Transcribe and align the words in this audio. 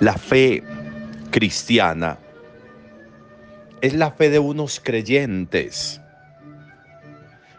La 0.00 0.12
fe 0.18 0.62
cristiana 1.30 2.18
es 3.80 3.94
la 3.94 4.10
fe 4.10 4.28
de 4.28 4.38
unos 4.38 4.78
creyentes 4.78 6.02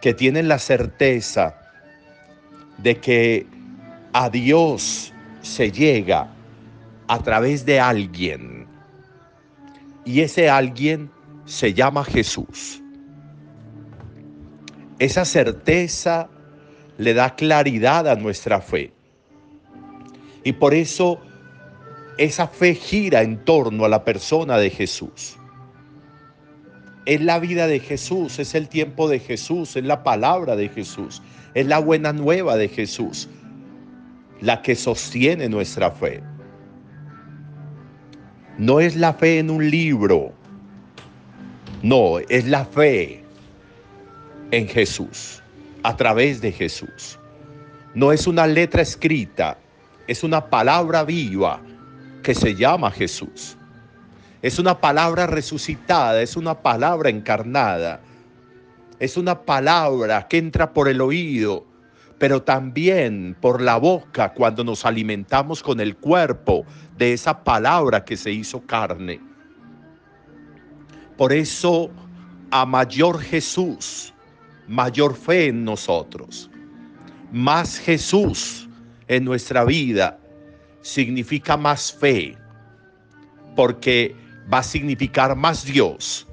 que 0.00 0.14
tienen 0.14 0.46
la 0.46 0.60
certeza 0.60 1.56
de 2.78 2.98
que 2.98 3.46
a 4.12 4.30
Dios 4.30 5.12
se 5.42 5.72
llega 5.72 6.28
a 7.08 7.18
través 7.18 7.66
de 7.66 7.80
alguien 7.80 8.68
y 10.04 10.20
ese 10.20 10.48
alguien 10.48 11.10
se 11.46 11.74
llama 11.74 12.04
Jesús. 12.04 12.80
Esa 15.00 15.24
certeza 15.24 16.28
le 16.96 17.12
da 17.12 17.34
claridad 17.34 18.06
a 18.06 18.14
nuestra 18.14 18.60
fe. 18.60 18.92
Y 20.44 20.52
por 20.52 20.74
eso 20.74 21.20
esa 22.20 22.46
fe 22.46 22.74
gira 22.74 23.22
en 23.22 23.38
torno 23.46 23.86
a 23.86 23.88
la 23.88 24.04
persona 24.04 24.58
de 24.58 24.68
Jesús. 24.68 25.38
Es 27.06 27.22
la 27.22 27.38
vida 27.38 27.66
de 27.66 27.80
Jesús, 27.80 28.38
es 28.38 28.54
el 28.54 28.68
tiempo 28.68 29.08
de 29.08 29.18
Jesús, 29.18 29.74
es 29.74 29.84
la 29.84 30.04
palabra 30.04 30.54
de 30.54 30.68
Jesús, 30.68 31.22
es 31.54 31.66
la 31.66 31.78
buena 31.78 32.12
nueva 32.12 32.58
de 32.58 32.68
Jesús, 32.68 33.26
la 34.42 34.60
que 34.60 34.74
sostiene 34.74 35.48
nuestra 35.48 35.92
fe. 35.92 36.22
No 38.58 38.80
es 38.80 38.96
la 38.96 39.14
fe 39.14 39.38
en 39.38 39.48
un 39.48 39.70
libro, 39.70 40.34
no, 41.82 42.18
es 42.18 42.46
la 42.46 42.66
fe 42.66 43.24
en 44.50 44.68
Jesús, 44.68 45.42
a 45.82 45.96
través 45.96 46.42
de 46.42 46.52
Jesús. 46.52 47.18
No 47.94 48.12
es 48.12 48.26
una 48.26 48.46
letra 48.46 48.82
escrita, 48.82 49.56
es 50.06 50.22
una 50.22 50.50
palabra 50.50 51.02
viva 51.02 51.62
que 52.22 52.34
se 52.34 52.54
llama 52.54 52.90
Jesús. 52.90 53.56
Es 54.42 54.58
una 54.58 54.80
palabra 54.80 55.26
resucitada, 55.26 56.22
es 56.22 56.36
una 56.36 56.62
palabra 56.62 57.10
encarnada. 57.10 58.00
Es 58.98 59.16
una 59.16 59.42
palabra 59.42 60.28
que 60.28 60.38
entra 60.38 60.72
por 60.72 60.88
el 60.88 61.00
oído, 61.00 61.66
pero 62.18 62.42
también 62.42 63.36
por 63.40 63.60
la 63.62 63.76
boca 63.76 64.32
cuando 64.34 64.62
nos 64.62 64.84
alimentamos 64.84 65.62
con 65.62 65.80
el 65.80 65.96
cuerpo 65.96 66.64
de 66.96 67.14
esa 67.14 67.42
palabra 67.44 68.04
que 68.04 68.16
se 68.16 68.30
hizo 68.30 68.60
carne. 68.66 69.20
Por 71.16 71.32
eso, 71.32 71.90
a 72.50 72.64
mayor 72.66 73.20
Jesús, 73.20 74.14
mayor 74.68 75.14
fe 75.14 75.46
en 75.46 75.64
nosotros. 75.64 76.50
Más 77.32 77.78
Jesús 77.78 78.68
en 79.08 79.24
nuestra 79.24 79.64
vida 79.64 80.18
significa 80.82 81.56
más 81.56 81.92
fe, 81.92 82.36
porque 83.56 84.14
va 84.52 84.58
a 84.58 84.62
significar 84.62 85.36
más 85.36 85.64
Dios, 85.64 86.26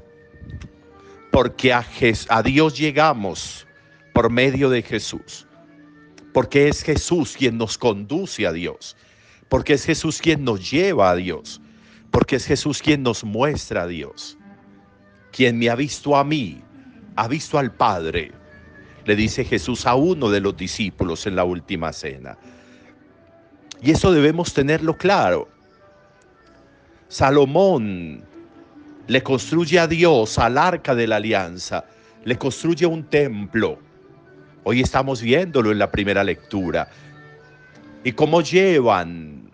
porque 1.31 1.73
a, 1.73 1.85
a 2.29 2.44
Dios 2.44 2.77
llegamos 2.77 3.67
por 4.13 4.29
medio 4.29 4.69
de 4.69 4.81
Jesús, 4.81 5.47
porque 6.33 6.67
es 6.67 6.83
Jesús 6.83 7.35
quien 7.38 7.57
nos 7.57 7.77
conduce 7.77 8.47
a 8.47 8.51
Dios, 8.51 8.95
porque 9.49 9.73
es 9.73 9.85
Jesús 9.85 10.22
quien 10.22 10.44
nos 10.44 10.69
lleva 10.69 11.11
a 11.11 11.16
Dios, 11.16 11.61
porque 12.11 12.38
es 12.38 12.45
Jesús 12.45 12.81
quien 12.81 13.03
nos 13.03 13.23
muestra 13.23 13.83
a 13.83 13.88
Dios. 13.88 14.38
Quien 15.31 15.59
me 15.59 15.69
ha 15.69 15.75
visto 15.75 16.16
a 16.16 16.23
mí, 16.23 16.61
ha 17.16 17.27
visto 17.27 17.59
al 17.59 17.72
Padre, 17.72 18.31
le 19.05 19.16
dice 19.16 19.45
Jesús 19.45 19.85
a 19.85 19.95
uno 19.95 20.29
de 20.29 20.41
los 20.41 20.57
discípulos 20.57 21.27
en 21.27 21.35
la 21.35 21.43
última 21.43 21.93
cena. 21.93 22.38
Y 23.81 23.91
eso 23.91 24.11
debemos 24.11 24.53
tenerlo 24.53 24.97
claro. 24.97 25.47
Salomón 27.07 28.23
le 29.07 29.23
construye 29.23 29.79
a 29.79 29.88
Dios, 29.88 30.38
al 30.39 30.57
arca 30.57 30.95
de 30.95 31.07
la 31.07 31.17
alianza, 31.17 31.85
le 32.25 32.37
construye 32.37 32.85
un 32.85 33.03
templo. 33.05 33.79
Hoy 34.63 34.81
estamos 34.81 35.21
viéndolo 35.21 35.71
en 35.71 35.79
la 35.79 35.91
primera 35.91 36.23
lectura. 36.23 36.89
Y 38.03 38.11
cómo 38.13 38.41
llevan 38.41 39.49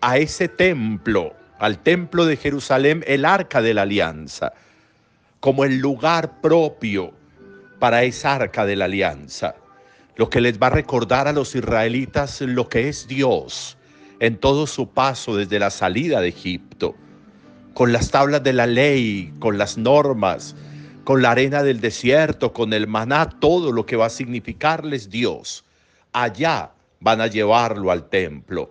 a 0.00 0.18
ese 0.18 0.48
templo, 0.48 1.34
al 1.58 1.78
templo 1.78 2.26
de 2.26 2.36
Jerusalén, 2.36 3.04
el 3.06 3.24
arca 3.24 3.62
de 3.62 3.74
la 3.74 3.82
alianza, 3.82 4.52
como 5.40 5.64
el 5.64 5.78
lugar 5.78 6.40
propio 6.40 7.14
para 7.78 8.02
esa 8.02 8.34
arca 8.34 8.66
de 8.66 8.76
la 8.76 8.86
alianza 8.86 9.54
lo 10.16 10.30
que 10.30 10.40
les 10.40 10.60
va 10.60 10.68
a 10.68 10.70
recordar 10.70 11.28
a 11.28 11.32
los 11.32 11.54
israelitas 11.54 12.40
lo 12.40 12.68
que 12.68 12.88
es 12.88 13.08
Dios 13.08 13.76
en 14.20 14.38
todo 14.38 14.66
su 14.66 14.88
paso 14.88 15.36
desde 15.36 15.58
la 15.58 15.70
salida 15.70 16.20
de 16.20 16.28
Egipto, 16.28 16.94
con 17.74 17.92
las 17.92 18.10
tablas 18.10 18.42
de 18.42 18.52
la 18.52 18.66
ley, 18.66 19.32
con 19.40 19.58
las 19.58 19.76
normas, 19.76 20.54
con 21.02 21.20
la 21.20 21.32
arena 21.32 21.62
del 21.62 21.80
desierto, 21.80 22.52
con 22.52 22.72
el 22.72 22.86
maná, 22.86 23.28
todo 23.28 23.72
lo 23.72 23.84
que 23.84 23.96
va 23.96 24.06
a 24.06 24.10
significarles 24.10 25.10
Dios. 25.10 25.64
Allá 26.12 26.70
van 27.00 27.20
a 27.20 27.26
llevarlo 27.26 27.90
al 27.90 28.08
templo. 28.08 28.70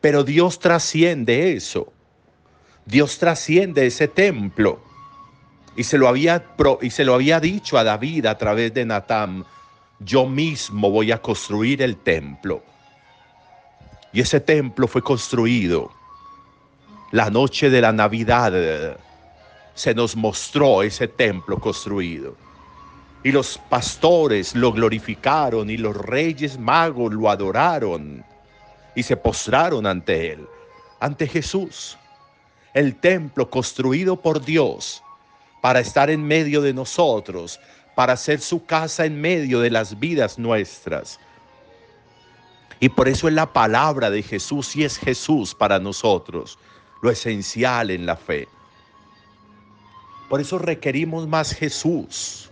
Pero 0.00 0.24
Dios 0.24 0.58
trasciende 0.58 1.54
eso. 1.54 1.92
Dios 2.84 3.18
trasciende 3.18 3.86
ese 3.86 4.08
templo. 4.08 4.80
Y 5.74 5.84
se 5.84 5.98
lo 5.98 6.06
había, 6.06 6.44
y 6.82 6.90
se 6.90 7.04
lo 7.04 7.14
había 7.14 7.40
dicho 7.40 7.78
a 7.78 7.84
David 7.84 8.26
a 8.26 8.36
través 8.38 8.72
de 8.74 8.84
Natán 8.84 9.44
yo 10.00 10.26
mismo 10.26 10.90
voy 10.90 11.12
a 11.12 11.20
construir 11.20 11.82
el 11.82 11.96
templo. 11.96 12.62
Y 14.12 14.20
ese 14.20 14.40
templo 14.40 14.88
fue 14.88 15.02
construido. 15.02 15.92
La 17.12 17.30
noche 17.30 17.70
de 17.70 17.80
la 17.80 17.92
Navidad 17.92 18.98
se 19.74 19.94
nos 19.94 20.16
mostró 20.16 20.82
ese 20.82 21.06
templo 21.06 21.58
construido. 21.58 22.34
Y 23.22 23.32
los 23.32 23.58
pastores 23.68 24.54
lo 24.54 24.72
glorificaron 24.72 25.68
y 25.68 25.76
los 25.76 25.94
reyes 25.94 26.58
magos 26.58 27.12
lo 27.12 27.28
adoraron 27.28 28.24
y 28.94 29.02
se 29.02 29.16
postraron 29.16 29.86
ante 29.86 30.32
él, 30.32 30.46
ante 31.00 31.26
Jesús. 31.26 31.98
El 32.72 32.96
templo 32.96 33.50
construido 33.50 34.16
por 34.16 34.42
Dios 34.42 35.02
para 35.60 35.80
estar 35.80 36.08
en 36.08 36.22
medio 36.26 36.62
de 36.62 36.72
nosotros, 36.72 37.60
para 37.94 38.14
hacer 38.14 38.40
su 38.40 38.64
casa 38.64 39.04
en 39.04 39.20
medio 39.20 39.60
de 39.60 39.70
las 39.70 39.98
vidas 39.98 40.38
nuestras. 40.38 41.18
Y 42.78 42.88
por 42.88 43.08
eso 43.08 43.28
es 43.28 43.34
la 43.34 43.52
palabra 43.52 44.10
de 44.10 44.22
Jesús 44.22 44.74
y 44.74 44.84
es 44.84 44.98
Jesús 44.98 45.54
para 45.54 45.78
nosotros, 45.78 46.58
lo 47.02 47.10
esencial 47.10 47.90
en 47.90 48.06
la 48.06 48.16
fe. 48.16 48.48
Por 50.28 50.40
eso 50.40 50.58
requerimos 50.58 51.26
más 51.26 51.52
Jesús, 51.52 52.50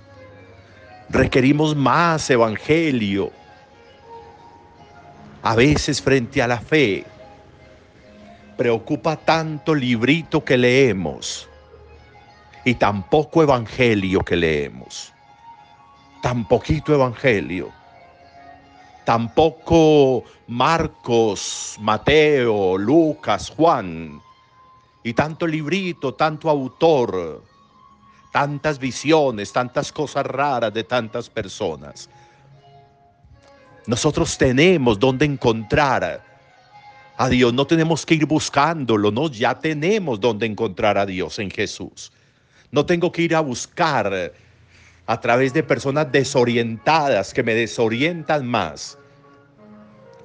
requerimos 1.08 1.74
más 1.74 2.28
evangelio. 2.28 3.32
A 5.42 5.54
veces 5.54 6.02
frente 6.02 6.42
a 6.42 6.48
la 6.48 6.60
fe 6.60 7.06
preocupa 8.58 9.16
tanto 9.16 9.74
librito 9.74 10.44
que 10.44 10.58
leemos 10.58 11.48
y 12.64 12.74
tampoco 12.74 13.42
evangelio 13.42 14.20
que 14.20 14.36
leemos 14.36 15.14
tan 16.20 16.46
poquito 16.46 16.94
evangelio, 16.94 17.72
tampoco 19.04 20.24
Marcos, 20.48 21.76
Mateo, 21.80 22.76
Lucas, 22.76 23.50
Juan, 23.56 24.20
y 25.02 25.14
tanto 25.14 25.46
librito, 25.46 26.14
tanto 26.14 26.50
autor, 26.50 27.42
tantas 28.32 28.78
visiones, 28.78 29.52
tantas 29.52 29.92
cosas 29.92 30.26
raras 30.26 30.72
de 30.74 30.84
tantas 30.84 31.30
personas. 31.30 32.10
Nosotros 33.86 34.36
tenemos 34.36 34.98
donde 34.98 35.24
encontrar 35.24 36.22
a 37.16 37.28
Dios, 37.28 37.54
no 37.54 37.66
tenemos 37.66 38.04
que 38.04 38.14
ir 38.14 38.26
buscándolo, 38.26 39.10
no, 39.10 39.28
ya 39.28 39.58
tenemos 39.58 40.20
donde 40.20 40.46
encontrar 40.46 40.98
a 40.98 41.06
Dios 41.06 41.38
en 41.38 41.50
Jesús. 41.50 42.12
No 42.70 42.84
tengo 42.84 43.10
que 43.10 43.22
ir 43.22 43.34
a 43.34 43.40
buscar 43.40 44.32
a 45.08 45.18
través 45.18 45.54
de 45.54 45.62
personas 45.62 46.12
desorientadas 46.12 47.32
que 47.32 47.42
me 47.42 47.54
desorientan 47.54 48.46
más. 48.46 48.98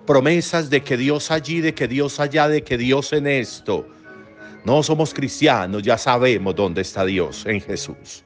Promesas 0.05 0.69
de 0.69 0.83
que 0.83 0.97
Dios 0.97 1.31
allí, 1.31 1.61
de 1.61 1.73
que 1.73 1.87
Dios 1.87 2.19
allá, 2.19 2.49
de 2.49 2.65
que 2.65 2.77
Dios 2.77 3.13
en 3.13 3.25
esto. 3.25 3.87
No 4.65 4.83
somos 4.83 5.13
cristianos, 5.13 5.83
ya 5.83 5.97
sabemos 5.97 6.53
dónde 6.53 6.81
está 6.81 7.05
Dios 7.05 7.45
en 7.45 7.61
Jesús. 7.61 8.25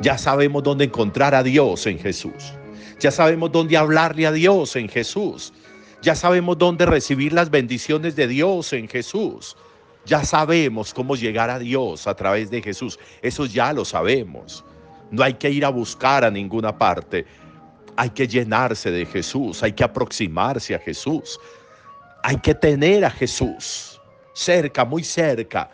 Ya 0.00 0.16
sabemos 0.16 0.62
dónde 0.62 0.86
encontrar 0.86 1.34
a 1.34 1.42
Dios 1.42 1.86
en 1.86 1.98
Jesús. 1.98 2.54
Ya 2.98 3.10
sabemos 3.10 3.52
dónde 3.52 3.76
hablarle 3.76 4.26
a 4.26 4.32
Dios 4.32 4.76
en 4.76 4.88
Jesús. 4.88 5.52
Ya 6.00 6.14
sabemos 6.14 6.56
dónde 6.56 6.86
recibir 6.86 7.34
las 7.34 7.50
bendiciones 7.50 8.16
de 8.16 8.28
Dios 8.28 8.72
en 8.72 8.88
Jesús. 8.88 9.58
Ya 10.06 10.24
sabemos 10.24 10.94
cómo 10.94 11.16
llegar 11.16 11.50
a 11.50 11.58
Dios 11.58 12.06
a 12.06 12.14
través 12.14 12.50
de 12.50 12.62
Jesús. 12.62 12.98
Eso 13.20 13.44
ya 13.44 13.74
lo 13.74 13.84
sabemos. 13.84 14.64
No 15.14 15.22
hay 15.22 15.34
que 15.34 15.48
ir 15.48 15.64
a 15.64 15.68
buscar 15.68 16.24
a 16.24 16.30
ninguna 16.30 16.76
parte. 16.76 17.24
Hay 17.96 18.10
que 18.10 18.26
llenarse 18.26 18.90
de 18.90 19.06
Jesús, 19.06 19.62
hay 19.62 19.72
que 19.72 19.84
aproximarse 19.84 20.74
a 20.74 20.80
Jesús. 20.80 21.38
Hay 22.24 22.38
que 22.38 22.54
tener 22.54 23.04
a 23.04 23.10
Jesús 23.10 24.00
cerca, 24.34 24.84
muy 24.84 25.04
cerca. 25.04 25.70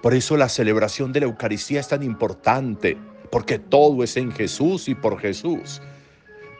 Por 0.00 0.14
eso 0.14 0.36
la 0.36 0.48
celebración 0.48 1.12
de 1.12 1.20
la 1.20 1.26
Eucaristía 1.26 1.80
es 1.80 1.88
tan 1.88 2.02
importante, 2.02 2.96
porque 3.30 3.58
todo 3.58 4.04
es 4.04 4.16
en 4.16 4.30
Jesús 4.30 4.88
y 4.88 4.94
por 4.94 5.18
Jesús. 5.18 5.82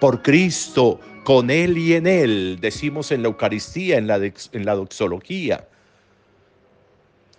Por 0.00 0.22
Cristo, 0.22 0.98
con 1.24 1.50
Él 1.50 1.78
y 1.78 1.94
en 1.94 2.06
Él, 2.06 2.58
decimos 2.60 3.12
en 3.12 3.22
la 3.22 3.28
Eucaristía, 3.28 3.96
en 3.96 4.08
la, 4.08 4.16
en 4.16 4.64
la 4.64 4.74
doxología. 4.74 5.68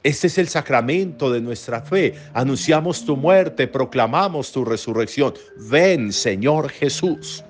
Este 0.03 0.27
es 0.27 0.37
el 0.39 0.47
sacramento 0.47 1.31
de 1.31 1.41
nuestra 1.41 1.81
fe. 1.81 2.15
Anunciamos 2.33 3.05
tu 3.05 3.15
muerte, 3.15 3.67
proclamamos 3.67 4.51
tu 4.51 4.65
resurrección. 4.65 5.33
Ven, 5.69 6.11
Señor 6.11 6.69
Jesús. 6.69 7.43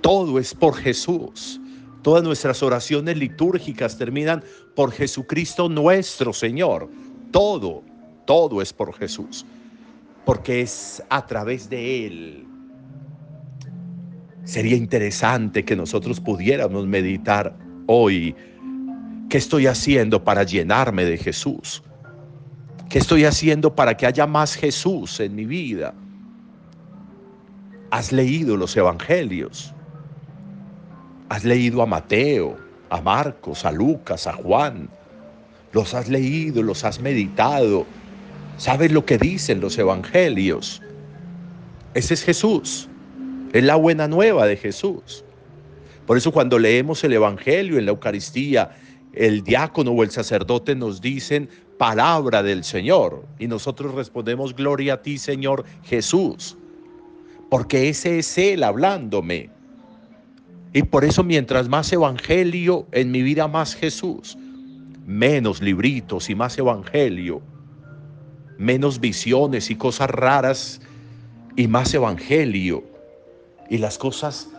Todo 0.00 0.38
es 0.38 0.54
por 0.54 0.74
Jesús. 0.74 1.60
Todas 2.02 2.22
nuestras 2.22 2.62
oraciones 2.62 3.18
litúrgicas 3.18 3.98
terminan 3.98 4.42
por 4.74 4.92
Jesucristo 4.92 5.68
nuestro 5.68 6.32
Señor. 6.32 6.88
Todo, 7.30 7.82
todo 8.24 8.62
es 8.62 8.72
por 8.72 8.94
Jesús. 8.94 9.44
Porque 10.24 10.62
es 10.62 11.02
a 11.10 11.26
través 11.26 11.68
de 11.68 12.06
Él. 12.06 12.46
Sería 14.44 14.76
interesante 14.76 15.62
que 15.62 15.76
nosotros 15.76 16.20
pudiéramos 16.20 16.86
meditar 16.86 17.54
hoy 17.86 18.34
¿Qué 19.28 19.36
estoy 19.36 19.66
haciendo 19.66 20.24
para 20.24 20.42
llenarme 20.42 21.04
de 21.04 21.18
Jesús? 21.18 21.82
¿Qué 22.88 22.98
estoy 22.98 23.26
haciendo 23.26 23.74
para 23.74 23.94
que 23.94 24.06
haya 24.06 24.26
más 24.26 24.54
Jesús 24.54 25.20
en 25.20 25.34
mi 25.34 25.44
vida? 25.44 25.92
¿Has 27.90 28.10
leído 28.10 28.56
los 28.56 28.74
evangelios? 28.74 29.74
¿Has 31.28 31.44
leído 31.44 31.82
a 31.82 31.86
Mateo, 31.86 32.56
a 32.88 33.02
Marcos, 33.02 33.66
a 33.66 33.72
Lucas, 33.72 34.26
a 34.26 34.32
Juan? 34.32 34.88
¿Los 35.72 35.92
has 35.92 36.08
leído, 36.08 36.62
los 36.62 36.84
has 36.84 36.98
meditado? 36.98 37.84
¿Sabes 38.56 38.92
lo 38.92 39.04
que 39.04 39.18
dicen 39.18 39.60
los 39.60 39.76
evangelios? 39.76 40.80
Ese 41.92 42.14
es 42.14 42.24
Jesús. 42.24 42.88
Es 43.52 43.62
la 43.62 43.76
buena 43.76 44.08
nueva 44.08 44.46
de 44.46 44.56
Jesús. 44.56 45.22
Por 46.06 46.16
eso 46.16 46.32
cuando 46.32 46.58
leemos 46.58 47.04
el 47.04 47.12
Evangelio 47.12 47.78
en 47.78 47.84
la 47.84 47.90
Eucaristía 47.90 48.70
el 49.12 49.42
diácono 49.42 49.92
o 49.92 50.02
el 50.02 50.10
sacerdote 50.10 50.74
nos 50.74 51.00
dicen 51.00 51.48
palabra 51.78 52.42
del 52.42 52.64
Señor. 52.64 53.24
Y 53.38 53.46
nosotros 53.46 53.94
respondemos 53.94 54.54
gloria 54.54 54.94
a 54.94 55.02
ti 55.02 55.18
Señor 55.18 55.64
Jesús, 55.84 56.56
porque 57.48 57.88
ese 57.88 58.18
es 58.18 58.36
Él 58.36 58.64
hablándome. 58.64 59.50
Y 60.72 60.82
por 60.82 61.04
eso 61.04 61.24
mientras 61.24 61.68
más 61.68 61.90
evangelio 61.92 62.86
en 62.92 63.10
mi 63.10 63.22
vida, 63.22 63.48
más 63.48 63.74
Jesús, 63.74 64.36
menos 65.06 65.62
libritos 65.62 66.28
y 66.28 66.34
más 66.34 66.58
evangelio, 66.58 67.40
menos 68.58 69.00
visiones 69.00 69.70
y 69.70 69.76
cosas 69.76 70.10
raras 70.10 70.80
y 71.56 71.66
más 71.66 71.94
evangelio. 71.94 72.84
Y 73.70 73.78
las 73.78 73.96
cosas 73.96 74.50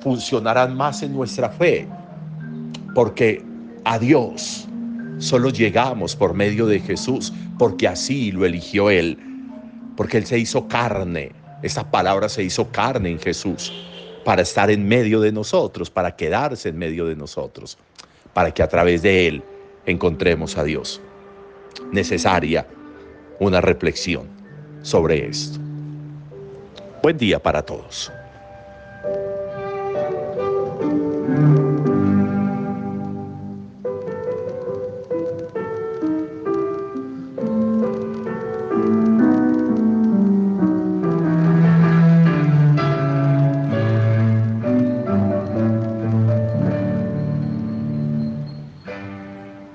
funcionarán 0.00 0.76
más 0.76 1.02
en 1.02 1.12
nuestra 1.12 1.48
fe, 1.48 1.86
porque 2.94 3.51
a 3.84 3.98
Dios 3.98 4.66
solo 5.18 5.50
llegamos 5.50 6.16
por 6.16 6.34
medio 6.34 6.66
de 6.66 6.80
Jesús, 6.80 7.32
porque 7.58 7.86
así 7.86 8.32
lo 8.32 8.44
eligió 8.44 8.90
Él, 8.90 9.18
porque 9.96 10.18
Él 10.18 10.26
se 10.26 10.38
hizo 10.38 10.68
carne. 10.68 11.32
Esta 11.62 11.90
palabra 11.90 12.28
se 12.28 12.42
hizo 12.42 12.70
carne 12.70 13.10
en 13.10 13.20
Jesús 13.20 13.72
para 14.24 14.42
estar 14.42 14.70
en 14.70 14.86
medio 14.86 15.20
de 15.20 15.32
nosotros, 15.32 15.90
para 15.90 16.16
quedarse 16.16 16.70
en 16.70 16.78
medio 16.78 17.06
de 17.06 17.16
nosotros, 17.16 17.78
para 18.32 18.52
que 18.52 18.62
a 18.62 18.68
través 18.68 19.02
de 19.02 19.28
Él 19.28 19.42
encontremos 19.86 20.56
a 20.56 20.64
Dios. 20.64 21.00
Necesaria 21.92 22.66
una 23.38 23.60
reflexión 23.60 24.26
sobre 24.82 25.26
esto. 25.26 25.58
Buen 27.02 27.18
día 27.18 27.40
para 27.40 27.62
todos. 27.62 28.12